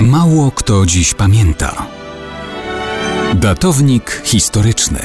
[0.00, 1.86] Mało kto dziś pamięta.
[3.34, 5.00] Datownik historyczny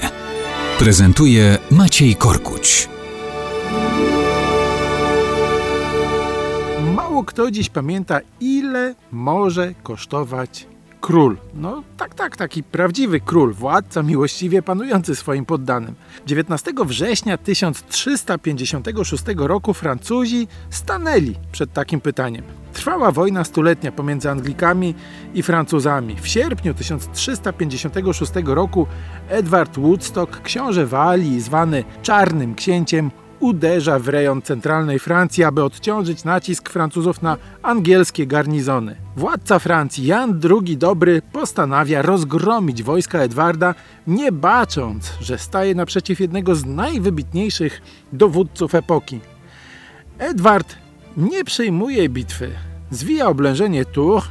[0.79, 2.89] prezentuje Maciej Korkuć.
[6.95, 10.67] Mało kto dziś pamięta, ile może kosztować
[11.01, 11.37] król.
[11.53, 15.95] No tak, tak, taki prawdziwy król, władca miłościwie panujący swoim poddanym.
[16.25, 22.43] 19 września 1356 roku Francuzi stanęli przed takim pytaniem.
[22.73, 24.95] Trwała wojna stuletnia pomiędzy Anglikami
[25.33, 26.15] i Francuzami.
[26.21, 28.87] W sierpniu 1356 roku
[29.29, 33.11] Edward Woodstock, książę Walii, zwany Czarnym Księciem,
[33.41, 38.95] uderza w rejon centralnej Francji, aby odciążyć nacisk Francuzów na angielskie garnizony.
[39.15, 43.75] Władca Francji Jan II Dobry postanawia rozgromić wojska Edwarda,
[44.07, 47.81] nie bacząc, że staje naprzeciw jednego z najwybitniejszych
[48.13, 49.19] dowódców epoki.
[50.19, 50.75] Edward
[51.17, 52.51] nie przejmuje bitwy,
[52.91, 54.25] zwija oblężenie Tours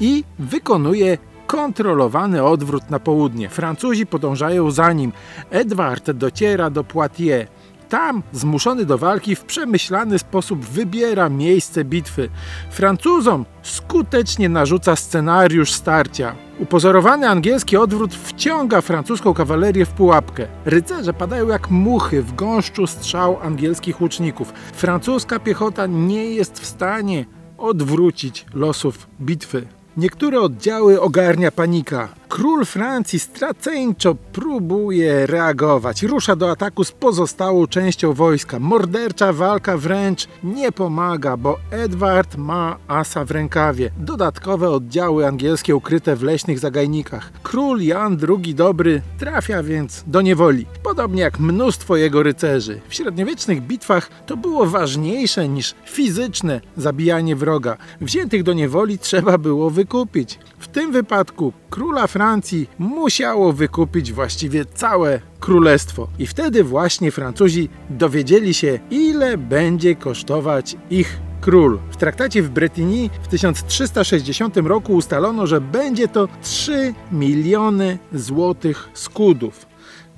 [0.00, 3.48] i wykonuje kontrolowany odwrót na południe.
[3.48, 5.12] Francuzi podążają za nim.
[5.50, 7.48] Edward dociera do Poitiers.
[7.92, 12.28] Tam, zmuszony do walki, w przemyślany sposób wybiera miejsce bitwy.
[12.70, 16.34] Francuzom skutecznie narzuca scenariusz starcia.
[16.58, 20.46] Upozorowany angielski odwrót wciąga francuską kawalerię w pułapkę.
[20.64, 24.52] Rycerze padają jak muchy w gąszczu strzał angielskich łuczników.
[24.72, 27.24] Francuska piechota nie jest w stanie
[27.58, 29.66] odwrócić losów bitwy.
[29.96, 32.08] Niektóre oddziały ogarnia panika.
[32.32, 36.02] Król Francji straceńczo próbuje reagować.
[36.02, 38.58] Rusza do ataku z pozostałą częścią wojska.
[38.58, 43.90] Mordercza walka wręcz nie pomaga, bo Edward ma asa w rękawie.
[43.98, 47.32] Dodatkowe oddziały angielskie ukryte w leśnych zagajnikach.
[47.42, 50.66] Król Jan II Dobry trafia więc do niewoli.
[50.82, 52.80] Podobnie jak mnóstwo jego rycerzy.
[52.88, 57.76] W średniowiecznych bitwach to było ważniejsze niż fizyczne zabijanie wroga.
[58.00, 60.38] Wziętych do niewoli trzeba było wykupić.
[60.58, 66.08] W tym wypadku króla Francji musiało wykupić właściwie całe królestwo.
[66.18, 71.78] I wtedy właśnie Francuzi dowiedzieli się, ile będzie kosztować ich król.
[71.90, 79.66] W traktacie w Bretigny w 1360 roku ustalono, że będzie to 3 miliony złotych skudów.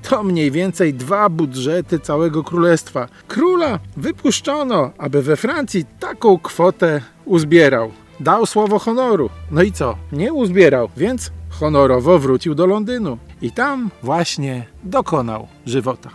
[0.03, 3.09] To mniej więcej dwa budżety całego królestwa.
[3.29, 8.04] Króla wypuszczono, aby we Francji taką kwotę uzbierał.
[8.25, 9.31] Dał słowo honoru.
[9.51, 9.97] No i co?
[10.13, 13.19] Nie uzbierał, więc honorowo wrócił do Londynu.
[13.43, 16.11] I tam właśnie dokonał żywota.